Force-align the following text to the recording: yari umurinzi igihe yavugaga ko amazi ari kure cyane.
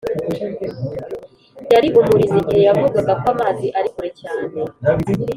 yari 1.73 1.87
umurinzi 1.99 2.35
igihe 2.43 2.61
yavugaga 2.67 3.13
ko 3.21 3.25
amazi 3.33 3.67
ari 3.77 3.89
kure 3.93 4.09
cyane. 4.21 4.45